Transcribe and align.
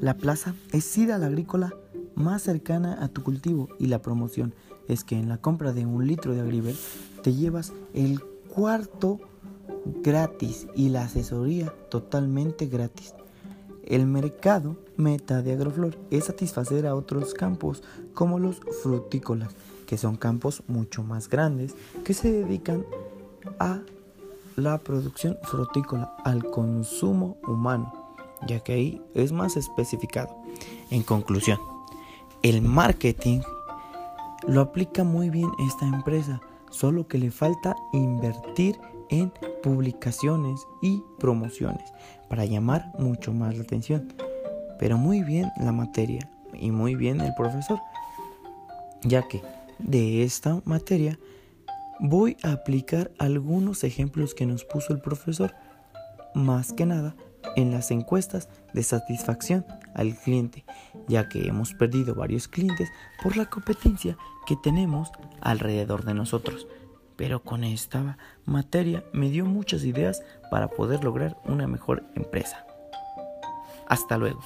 La 0.00 0.14
plaza 0.14 0.54
es 0.72 0.84
sida 0.84 1.18
la 1.18 1.26
agrícola 1.26 1.74
más 2.14 2.42
cercana 2.42 3.02
a 3.02 3.08
tu 3.08 3.22
cultivo 3.22 3.68
y 3.78 3.86
la 3.86 4.02
promoción 4.02 4.54
es 4.88 5.04
que 5.04 5.18
en 5.18 5.28
la 5.28 5.38
compra 5.38 5.72
de 5.72 5.86
un 5.86 6.06
litro 6.06 6.34
de 6.34 6.40
Agriver 6.40 6.74
te 7.22 7.32
llevas 7.32 7.72
el 7.94 8.20
cuarto 8.48 9.20
gratis 10.02 10.66
y 10.74 10.90
la 10.90 11.04
asesoría 11.04 11.72
totalmente 11.90 12.66
gratis. 12.66 13.14
El 13.84 14.06
mercado 14.06 14.76
meta 14.96 15.42
de 15.42 15.52
Agroflor 15.52 15.96
es 16.10 16.24
satisfacer 16.24 16.86
a 16.86 16.94
otros 16.94 17.34
campos 17.34 17.82
como 18.14 18.38
los 18.38 18.60
frutícolas, 18.82 19.54
que 19.86 19.96
son 19.96 20.16
campos 20.16 20.62
mucho 20.66 21.04
más 21.04 21.28
grandes 21.28 21.74
que 22.04 22.12
se 22.12 22.32
dedican 22.32 22.84
a 23.58 23.80
la 24.56 24.78
producción 24.78 25.38
frutícola, 25.42 26.16
al 26.24 26.44
consumo 26.44 27.36
humano, 27.46 28.05
ya 28.46 28.60
que 28.60 28.72
ahí 28.72 29.02
es 29.14 29.32
más 29.32 29.56
especificado. 29.56 30.36
En 30.90 31.02
conclusión, 31.02 31.58
el 32.42 32.62
marketing 32.62 33.40
lo 34.46 34.60
aplica 34.60 35.04
muy 35.04 35.30
bien 35.30 35.50
esta 35.66 35.86
empresa, 35.86 36.40
solo 36.70 37.08
que 37.08 37.18
le 37.18 37.30
falta 37.30 37.76
invertir 37.92 38.78
en 39.08 39.32
publicaciones 39.62 40.60
y 40.82 41.02
promociones 41.18 41.92
para 42.28 42.44
llamar 42.44 42.92
mucho 42.98 43.32
más 43.32 43.56
la 43.56 43.62
atención. 43.62 44.12
Pero 44.78 44.98
muy 44.98 45.22
bien 45.22 45.50
la 45.58 45.72
materia 45.72 46.30
y 46.52 46.70
muy 46.70 46.94
bien 46.94 47.20
el 47.20 47.34
profesor, 47.34 47.80
ya 49.02 49.26
que 49.26 49.42
de 49.78 50.22
esta 50.22 50.60
materia 50.64 51.18
voy 51.98 52.36
a 52.42 52.52
aplicar 52.52 53.10
algunos 53.18 53.84
ejemplos 53.84 54.34
que 54.34 54.46
nos 54.46 54.64
puso 54.64 54.92
el 54.92 55.00
profesor, 55.00 55.54
más 56.34 56.72
que 56.72 56.84
nada 56.84 57.16
en 57.56 57.70
las 57.70 57.90
encuestas 57.90 58.48
de 58.72 58.82
satisfacción 58.82 59.64
al 59.94 60.14
cliente, 60.16 60.64
ya 61.08 61.28
que 61.28 61.46
hemos 61.48 61.74
perdido 61.74 62.14
varios 62.14 62.48
clientes 62.48 62.90
por 63.22 63.36
la 63.36 63.46
competencia 63.46 64.16
que 64.46 64.56
tenemos 64.56 65.10
alrededor 65.40 66.04
de 66.04 66.14
nosotros. 66.14 66.66
Pero 67.16 67.42
con 67.42 67.64
esta 67.64 68.18
materia 68.44 69.04
me 69.12 69.30
dio 69.30 69.46
muchas 69.46 69.84
ideas 69.84 70.22
para 70.50 70.68
poder 70.68 71.02
lograr 71.02 71.36
una 71.44 71.66
mejor 71.66 72.04
empresa. 72.14 72.66
Hasta 73.88 74.18
luego. 74.18 74.42